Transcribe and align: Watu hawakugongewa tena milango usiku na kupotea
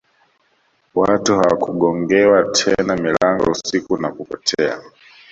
Watu 0.95 1.35
hawakugongewa 1.35 2.43
tena 2.51 2.95
milango 2.97 3.51
usiku 3.51 3.97
na 3.97 4.11
kupotea 4.11 4.81